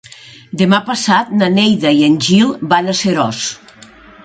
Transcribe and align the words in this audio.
Demà 0.61 0.79
passat 0.87 1.29
na 1.41 1.51
Neida 1.59 1.93
i 1.99 2.03
en 2.09 2.17
Gil 2.29 2.57
van 2.75 2.93
a 2.95 2.99
Seròs. 3.03 3.47